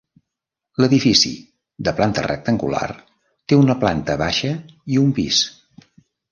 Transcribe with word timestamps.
L'edifici, 0.83 1.33
de 1.89 1.93
planta 1.99 2.25
rectangular, 2.27 2.89
té 3.53 3.61
una 3.67 3.79
planta 3.87 4.19
baixa 4.25 4.53
i 4.97 5.01
un 5.07 5.17
pis. 5.23 5.47